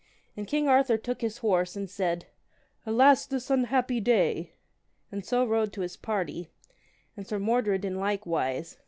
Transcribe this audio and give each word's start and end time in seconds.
And 0.35 0.47
king 0.47 0.67
Arthur 0.67 0.97
took 0.97 1.21
his 1.21 1.37
horse, 1.45 1.75
and 1.75 1.87
said, 1.87 2.25
Alas 2.87 3.27
this 3.27 3.51
unhappy 3.51 3.99
day, 3.99 4.53
and 5.11 5.23
so 5.23 5.45
rode 5.45 5.71
to 5.73 5.81
his 5.81 5.95
party: 5.95 6.49
and 7.15 7.27
Sir 7.27 7.37
Mordred 7.37 7.85
in 7.85 7.97
like 7.99 8.25
wise. 8.25 8.77